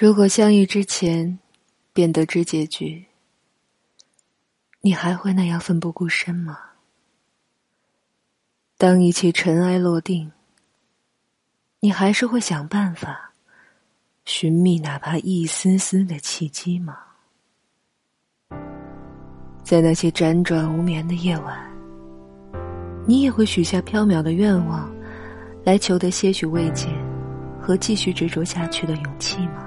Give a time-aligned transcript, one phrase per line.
[0.00, 1.38] 如果相遇之前
[1.92, 3.04] 便得知结局，
[4.80, 6.58] 你还会那样奋不顾身吗？
[8.78, 10.32] 当一切尘埃落定，
[11.80, 13.34] 你还是会想办法
[14.24, 16.96] 寻觅哪怕一丝丝的契机吗？
[19.62, 21.70] 在那些辗转无眠的夜晚，
[23.06, 24.90] 你也会许下缥缈的愿望，
[25.62, 26.88] 来求得些许慰藉
[27.60, 29.66] 和继续执着下去的勇气吗？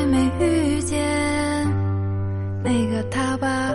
[0.00, 0.98] 还没遇见
[2.64, 3.74] 那个他吧。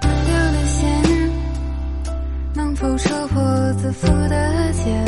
[0.00, 1.30] 断掉的线，
[2.54, 5.07] 能否扯破自负的茧？